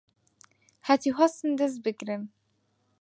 هەتیو 0.87 1.17
هەستن 1.19 1.51
دەس 1.59 1.73
بگرن 1.85 2.23